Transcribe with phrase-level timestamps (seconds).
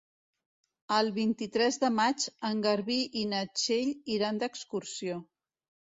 [0.95, 5.21] El vint-i-tres de maig en Garbí i na Txell iran d'excursió.